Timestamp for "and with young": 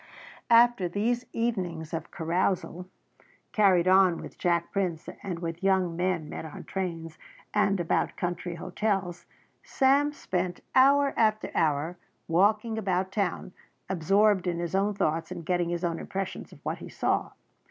5.21-5.95